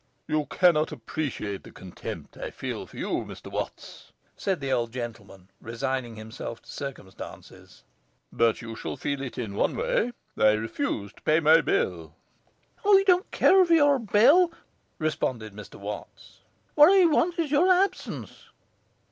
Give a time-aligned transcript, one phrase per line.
[0.27, 5.49] 'You cannot appreciate the contempt I feel for you, Mr Watts,' said the old gentleman,
[5.61, 7.83] resigning himself to circumstances.
[8.33, 12.15] 'But you shall feel it in one way: I refuse to pay my bill.'
[12.83, 14.51] 'I don't care for your bill,'
[14.97, 16.39] responded Mr Watts.
[16.73, 18.47] 'What I want is your absence.